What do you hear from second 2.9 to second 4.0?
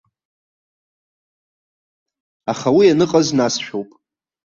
аныҟаз насшәоуп.